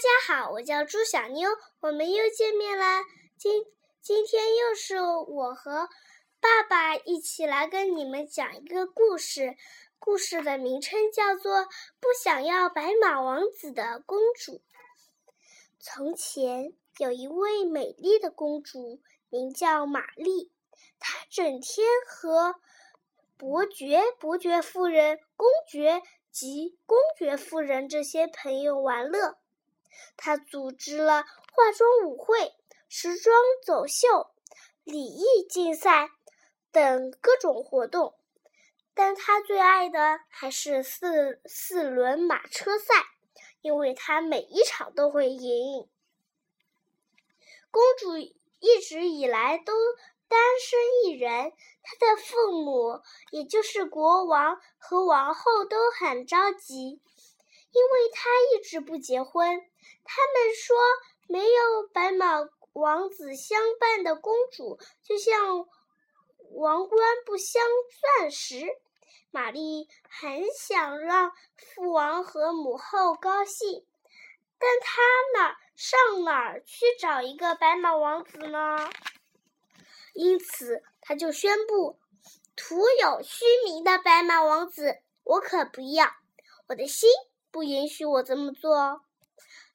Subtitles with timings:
[0.00, 1.50] 家好，我叫朱小妞，
[1.80, 3.04] 我们又见面啦。
[3.36, 3.66] 今
[4.00, 5.90] 今天又是我和
[6.40, 9.56] 爸爸一起来跟你们讲一个故事，
[9.98, 11.58] 故事的名称叫做
[12.00, 14.52] 《不想要白马王子的公主》。
[15.78, 20.50] 从前有一位美丽的公主，名叫玛丽，
[20.98, 22.54] 她整天和
[23.36, 26.00] 伯爵、伯爵夫人、公爵
[26.32, 29.36] 及公爵夫人这些朋友玩乐。
[30.16, 32.54] 她组织了化妆舞会、
[32.88, 34.30] 时装走秀、
[34.84, 36.10] 礼仪竞赛
[36.72, 38.14] 等各种活动，
[38.94, 42.94] 但她最爱的还是四四轮马车赛，
[43.60, 45.88] 因为她每一场都会赢。
[47.70, 49.72] 公主一直以来都
[50.28, 57.00] 单身一人，她的父母，也就是国王和王后，都很着急。
[57.72, 59.60] 因为他一直不结婚，
[60.04, 60.76] 他们说
[61.28, 62.40] 没有白马
[62.72, 65.66] 王子相伴的公主，就像
[66.52, 67.62] 王冠不镶
[68.18, 68.66] 钻石。
[69.32, 73.86] 玛丽很想让父王和母后高兴，
[74.58, 75.00] 但她
[75.38, 78.90] 哪上哪儿去找一个白马王子呢？
[80.12, 82.00] 因此，他就宣布：
[82.56, 86.10] 徒有虚名的白马王子，我可不要，
[86.66, 87.08] 我的心。
[87.50, 89.02] 不允许我这么做，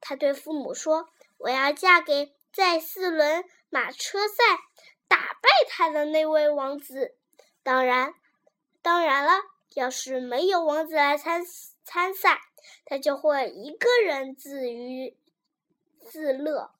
[0.00, 4.36] 他对父母说：“我要嫁给在四轮马车赛
[5.08, 7.16] 打败他的那位王子。
[7.62, 8.14] 当然，
[8.82, 9.42] 当然了，
[9.74, 11.42] 要是没有王子来参
[11.82, 12.38] 参赛，
[12.84, 15.16] 他就会一个人自娱
[15.98, 16.70] 自乐。”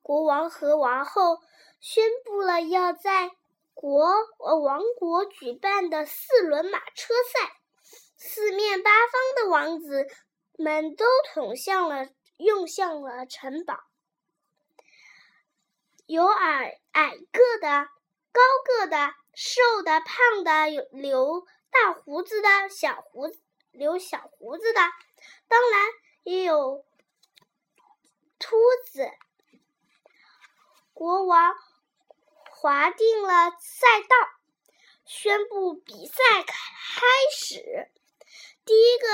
[0.00, 1.40] 国王和王后
[1.80, 3.32] 宣布了要在
[3.72, 4.06] 国
[4.62, 7.56] 王国举办的四轮马车赛。
[8.26, 10.06] 四面八方的王子
[10.56, 12.08] 们都捅向了，
[12.38, 13.78] 涌向了城堡。
[16.06, 17.86] 有矮矮个的、
[18.32, 23.38] 高个的、瘦的、胖的，有留大胡子的、小胡子
[23.72, 24.80] 留小胡子的，
[25.46, 25.82] 当然
[26.22, 26.86] 也有
[28.38, 28.56] 秃
[28.86, 29.06] 子。
[30.94, 31.54] 国王
[32.50, 34.16] 划定了赛道，
[35.04, 37.02] 宣布比赛开
[37.36, 37.90] 始。
[38.64, 39.06] 第一个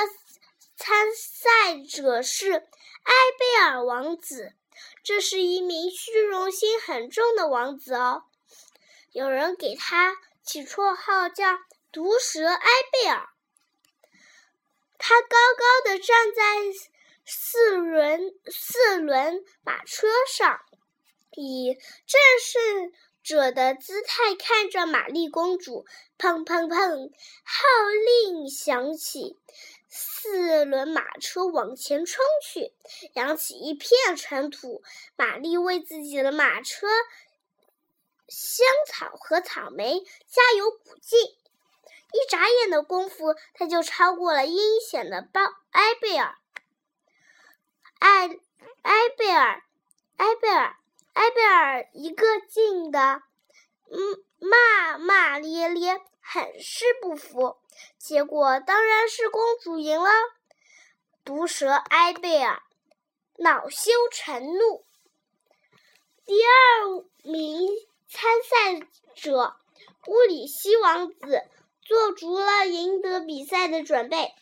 [0.77, 4.55] 参赛者是埃贝尔王子，
[5.03, 8.23] 这是一名虚荣心很重的王子哦。
[9.11, 11.59] 有人给他起绰号叫
[11.91, 13.29] “毒蛇埃贝尔”。
[14.99, 16.43] 他高高的站在
[17.25, 20.61] 四轮四轮马车上，
[21.33, 22.93] 以正式。
[23.23, 25.87] 者的姿态看着玛丽公主，
[26.19, 27.11] 砰砰砰，
[27.45, 27.65] 号
[28.27, 29.39] 令响起，
[29.89, 32.73] 四轮马车往前冲去，
[33.13, 34.83] 扬起一片尘土。
[35.17, 36.87] 玛丽为自己的马车
[38.27, 46.37] 香草和草莓加油鼓劲，一眨眼的功夫，他就超过了阴险的包埃贝尔。
[47.99, 48.29] 埃
[48.83, 49.63] 埃贝尔，
[50.17, 50.80] 埃贝尔。
[51.13, 53.23] 埃贝尔一个劲的，
[53.91, 53.99] 嗯，
[54.39, 57.57] 骂骂咧咧，很是不服。
[57.99, 60.11] 结果当然是公主赢了。
[61.25, 62.63] 毒蛇埃贝尔
[63.37, 64.85] 恼羞成怒。
[66.25, 67.69] 第二名
[68.09, 69.57] 参赛者
[70.07, 71.43] 乌里希王子
[71.83, 74.33] 做足了赢得比赛的准备，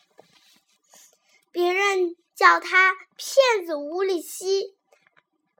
[1.51, 4.77] 别人叫他骗子乌里希。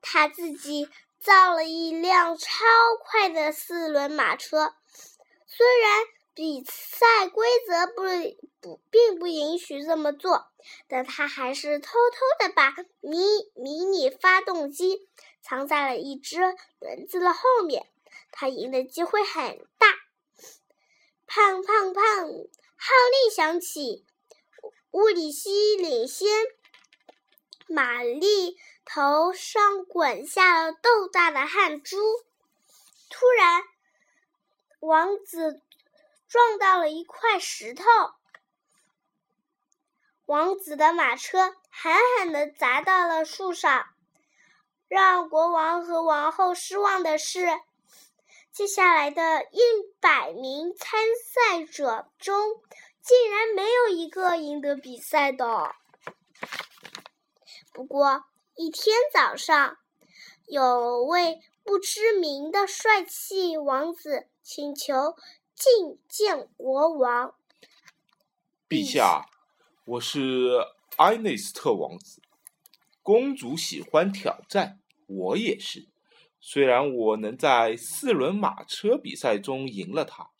[0.01, 0.89] 他自己
[1.19, 2.47] 造了一辆超
[3.03, 4.73] 快的四轮马车，
[5.45, 8.03] 虽然比赛规则不
[8.61, 10.47] 不并不允许这么做，
[10.87, 13.17] 但他还是偷偷的把迷
[13.55, 15.07] 迷你发动机
[15.41, 16.37] 藏在了一只
[16.79, 17.87] 轮子的后面。
[18.31, 19.87] 他赢的机会很大。
[21.27, 22.47] 砰砰砰！
[22.77, 24.05] 号令响起，
[24.91, 26.27] 乌里希领先。
[27.67, 28.57] 玛丽
[28.91, 31.95] 头上滚下了豆大的汗珠。
[33.11, 33.61] 突然，
[34.79, 35.61] 王子
[36.27, 37.83] 撞到了一块石头，
[40.25, 43.85] 王子的马车狠狠地砸到了树上。
[44.87, 47.47] 让国王和王后失望的是，
[48.51, 49.61] 接下来的一
[49.99, 52.59] 百名参赛者中，
[53.03, 55.75] 竟然没有一个赢得比赛的。
[57.71, 58.25] 不过，
[58.61, 59.77] 一天早上，
[60.45, 65.15] 有位不知名的帅气王子请求
[65.55, 67.35] 觐见国王。
[68.67, 69.29] 陛下，
[69.85, 70.57] 我是
[70.97, 72.21] 埃内斯特王子，
[73.01, 75.87] 公主喜欢挑战，我也是。
[76.41, 80.31] 虽然我能在四轮马车比赛中赢了她，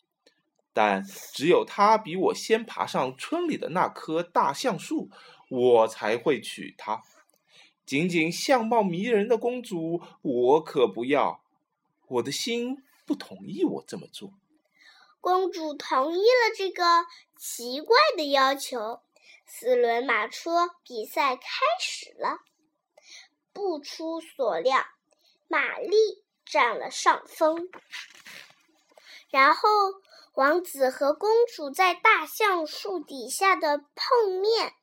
[0.74, 5.08] 但只有她比我先爬上村里的那棵大橡树，
[5.48, 7.02] 我才会娶她。
[7.90, 11.42] 仅仅相貌迷人的公主，我可不要。
[12.06, 14.32] 我的心不同意我这么做。
[15.20, 16.84] 公主同意了这个
[17.36, 19.00] 奇怪的要求。
[19.44, 21.42] 四轮马车比赛开
[21.80, 22.38] 始了。
[23.52, 24.84] 不出所料，
[25.48, 27.68] 玛丽占了上风。
[29.30, 29.68] 然后，
[30.34, 34.74] 王子和公主在大橡树底下的碰面。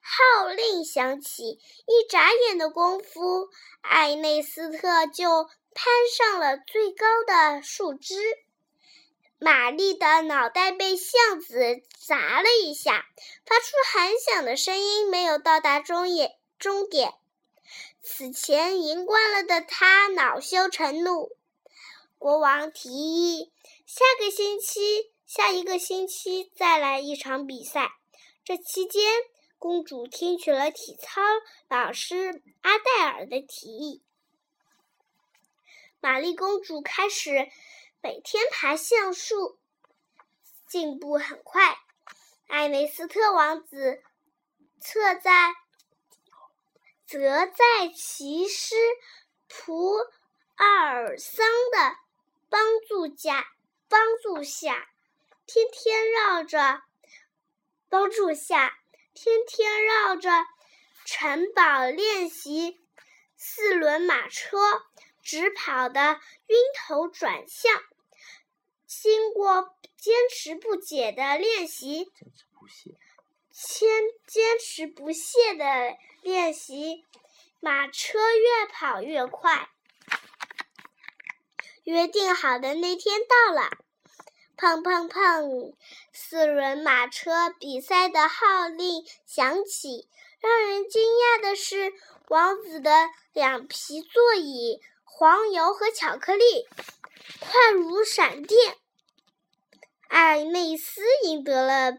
[0.00, 3.48] 号令响起，一眨眼的功夫，
[3.82, 5.44] 艾内斯特就
[5.74, 5.84] 攀
[6.16, 8.16] 上了最高的树枝。
[9.38, 13.06] 玛丽的脑袋被橡子砸了一下，
[13.46, 16.36] 发出很响的声音，没有到达终点。
[16.58, 17.14] 终点。
[18.02, 21.30] 此前赢惯了的他恼羞成怒。
[22.18, 23.52] 国王提议，
[23.86, 27.92] 下个星期，下一个星期再来一场比赛。
[28.44, 29.04] 这期间。
[29.58, 31.20] 公主听取了体操
[31.68, 34.02] 老师阿黛尔的提议，
[36.00, 37.50] 玛丽公主开始
[38.00, 39.58] 每天爬橡树，
[40.68, 41.76] 进步很快。
[42.46, 44.00] 艾梅斯特王子
[44.80, 45.54] 侧在
[47.04, 48.76] 则在骑师
[49.48, 49.96] 普
[50.56, 51.96] 尔桑的
[52.48, 53.52] 帮助下，
[53.88, 54.88] 帮助下，
[55.46, 56.82] 天天绕着
[57.88, 58.78] 帮助下。
[59.20, 60.30] 天天绕着
[61.04, 62.80] 城堡练习
[63.36, 64.56] 四轮马车，
[65.24, 67.82] 直跑的晕头转向。
[68.86, 72.96] 经过坚持不懈的练习，坚持不懈，
[73.50, 73.88] 坚
[74.28, 77.04] 坚持不懈的练习，
[77.58, 79.68] 马车越跑越快。
[81.82, 83.68] 约定好的那天到了。
[84.58, 85.72] 砰砰砰！
[86.12, 90.08] 四轮马车比赛的号令响起。
[90.40, 91.92] 让人惊讶的是，
[92.26, 92.90] 王子的
[93.32, 96.66] 两匹座椅，黄油和巧克力，
[97.38, 98.76] 快如闪电。
[100.08, 101.98] 艾内斯赢得了，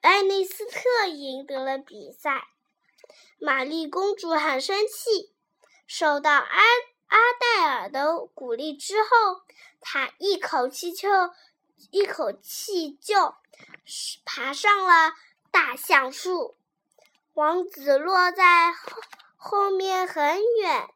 [0.00, 2.48] 艾内斯特赢得了比赛。
[3.38, 5.32] 玛丽公主很生气，
[5.86, 6.62] 受到阿
[7.06, 9.08] 阿黛尔的鼓励之后，
[9.80, 11.08] 她一口气就。
[11.90, 13.34] 一口气就
[14.24, 15.12] 爬上了
[15.50, 16.56] 大橡树，
[17.34, 19.02] 王子落在后
[19.36, 20.88] 后面很远，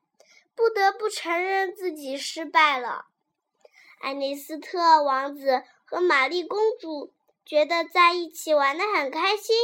[0.55, 3.07] 不得不承认自己失败了。
[4.01, 7.13] 爱丽斯特王子和玛丽公主
[7.45, 9.57] 觉得在一起玩得很开心，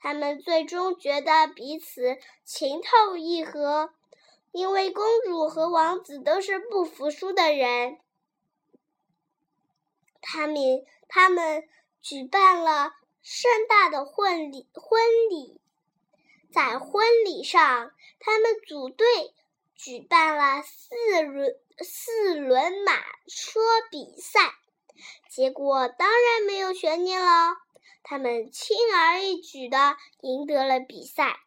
[0.00, 3.94] 他们最终觉得彼此情投意合，
[4.52, 7.98] 因为公主和王子都是不服输的人。
[10.20, 11.68] 他们他们
[12.00, 15.00] 举办了盛大的婚礼婚
[15.30, 15.60] 礼，
[16.52, 19.06] 在婚礼上，他们组队
[19.74, 22.96] 举办了四轮四轮马
[23.26, 24.54] 车比赛，
[25.30, 27.56] 结果当然没有悬念了，
[28.02, 31.40] 他们轻而易举的赢得了比赛。